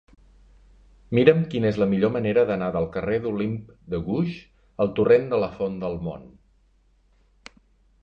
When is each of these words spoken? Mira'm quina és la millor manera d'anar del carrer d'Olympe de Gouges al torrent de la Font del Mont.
Mira'm 1.17 1.43
quina 1.51 1.69
és 1.73 1.77
la 1.81 1.87
millor 1.91 2.13
manera 2.15 2.47
d'anar 2.53 2.71
del 2.77 2.89
carrer 2.97 3.21
d'Olympe 3.27 3.77
de 3.95 4.01
Gouges 4.09 4.43
al 4.87 4.93
torrent 5.01 5.33
de 5.37 5.43
la 5.45 5.55
Font 5.61 5.81
del 5.87 6.03
Mont. 6.09 6.29